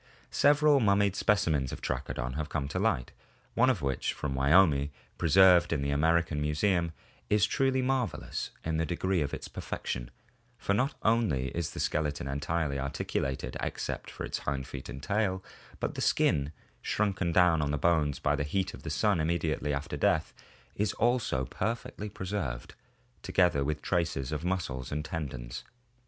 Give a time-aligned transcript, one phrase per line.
[0.31, 3.11] Several mummied specimens of Trachodon have come to light,
[3.53, 4.89] one of which from Wyoming,
[5.19, 6.91] preserved in the American Museum,
[7.29, 10.09] is truly marvel ous in the degree of its perfection,
[10.57, 15.43] for not only is the skeleton entirely articulated except for its hind feet and tail,
[15.79, 19.71] but the skin, shrunken down on the bones by the heat of the sun immediately
[19.71, 20.33] after death,
[20.75, 22.73] is also perfectly preserved,
[23.21, 25.63] together with traces of muscles and tendons.